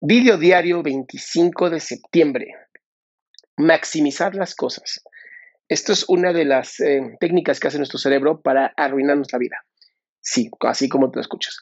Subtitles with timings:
[0.00, 2.54] Video diario 25 de septiembre.
[3.56, 5.02] Maximizar las cosas.
[5.68, 9.56] Esto es una de las eh, técnicas que hace nuestro cerebro para arruinarnos la vida.
[10.20, 11.56] Sí, así como te escuchas.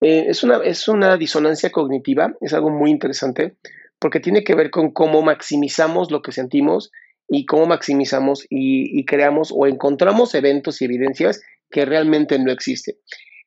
[0.00, 3.56] Eh, es, una, es una disonancia cognitiva, es algo muy interesante
[3.98, 6.92] porque tiene que ver con cómo maximizamos lo que sentimos
[7.26, 12.94] y cómo maximizamos y, creamos o encontramos eventos y evidencias que realmente no existen.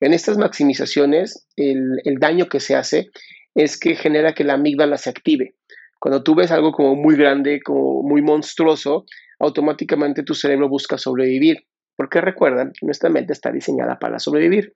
[0.01, 3.09] En estas maximizaciones, el, el daño que se hace
[3.55, 5.55] es que genera que la amígdala se active.
[5.99, 9.05] Cuando tú ves algo como muy grande, como muy monstruoso,
[9.39, 14.73] automáticamente tu cerebro busca sobrevivir, porque recuerdan que nuestra mente está diseñada para sobrevivir.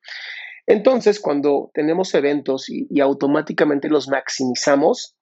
[0.67, 5.15] Entonces, cuando tenemos eventos y, y automáticamente los maximizamos,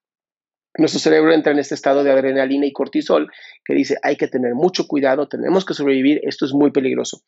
[0.77, 3.31] nuestro cerebro entra en este estado de adrenalina y cortisol
[3.63, 7.21] que dice, hay que tener mucho cuidado, tenemos que sobrevivir, esto es muy peligroso.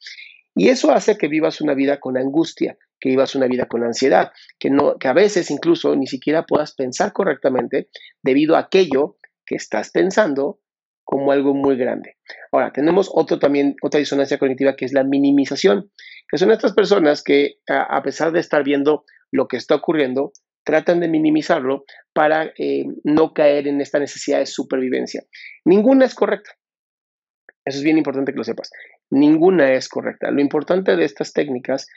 [0.56, 4.32] Y eso hace que vivas una vida con angustia, que vivas una vida con ansiedad,
[4.60, 7.90] que, no, que a veces incluso ni siquiera puedas pensar correctamente
[8.24, 10.60] debido a aquello que estás pensando
[11.08, 12.18] como algo muy grande.
[12.52, 15.90] Ahora, tenemos otro también, otra disonancia cognitiva que es la minimización,
[16.30, 20.34] que son estas personas que a, pesar de estar viendo lo que está ocurriendo,
[20.66, 25.24] tratan de minimizarlo para eh, no caer en esta necesidad de supervivencia.
[25.64, 26.52] Ninguna es correcta.
[27.64, 28.70] Eso es bien importante que lo sepas.
[29.10, 30.30] Ninguna es correcta.
[30.32, 31.88] Lo importante de estas técnicas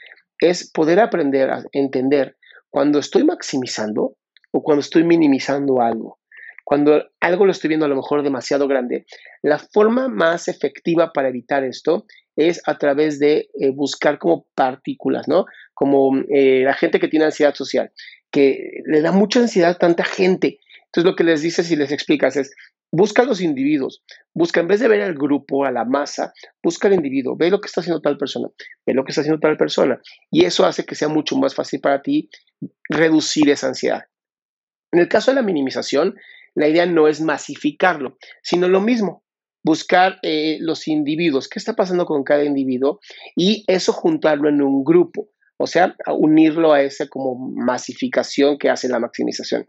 [0.41, 2.35] es poder aprender a entender
[2.69, 4.17] cuando estoy maximizando
[4.51, 6.19] o cuando estoy minimizando algo.
[6.65, 9.05] Cuando algo lo estoy viendo a lo mejor demasiado grande,
[9.41, 15.27] la forma más efectiva para evitar esto es a través de eh, buscar como partículas,
[15.27, 15.45] ¿no?
[15.73, 17.91] Como eh, la gente que tiene ansiedad social,
[18.31, 20.59] que le da mucha ansiedad a tanta gente.
[20.85, 22.51] Entonces lo que les dices y les explicas es,
[22.91, 24.03] Busca a los individuos,
[24.33, 27.61] busca en vez de ver al grupo, a la masa, busca al individuo, ve lo
[27.61, 28.49] que está haciendo tal persona,
[28.85, 30.01] ve lo que está haciendo tal persona.
[30.29, 32.29] Y eso hace que sea mucho más fácil para ti
[32.89, 34.03] reducir esa ansiedad.
[34.91, 36.15] En el caso de la minimización,
[36.53, 39.23] la idea no es masificarlo, sino lo mismo,
[39.63, 42.99] buscar eh, los individuos, qué está pasando con cada individuo
[43.35, 48.89] y eso juntarlo en un grupo, o sea, unirlo a esa como masificación que hace
[48.89, 49.67] la maximización.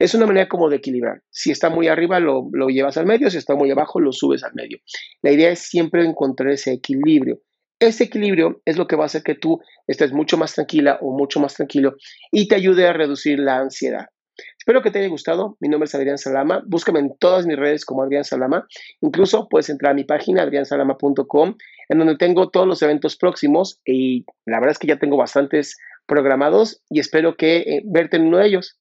[0.00, 1.20] Es una manera como de equilibrar.
[1.28, 4.54] Si está muy arriba, lo, llevas al medio, si está muy abajo, lo subes al
[4.54, 4.78] medio.
[5.20, 7.42] La idea es siempre encontrar ese equilibrio.
[7.78, 11.14] Ese equilibrio es lo que va a hacer que tú estés mucho más tranquila o
[11.14, 11.96] mucho más tranquilo
[12.32, 14.06] y te ayude a reducir la ansiedad.
[14.58, 15.58] Espero que te haya gustado.
[15.60, 16.62] Mi nombre es Adrián Salama.
[16.66, 18.66] Búscame en todas mis redes como Adrián Salama.
[19.02, 21.56] Incluso puedes entrar a mi página adriansalama.com
[21.90, 25.76] en donde tengo todos los eventos próximos y la verdad es que ya tengo bastantes
[26.06, 28.79] programados y espero que eh, verte en uno de ellos.